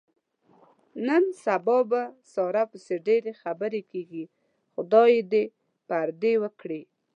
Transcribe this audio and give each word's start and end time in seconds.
نن 1.07 1.23
سبا 1.43 1.77
په 1.91 2.01
ساره 2.33 2.63
پسې 2.71 2.95
ډېرې 3.07 3.31
خبرې 3.41 3.81
کېږي. 3.91 4.23
خدای 4.73 5.09
یې 5.17 5.23
دې 5.31 5.43
پردې 5.87 6.33
و 6.41 6.43
کړي. 6.59 6.81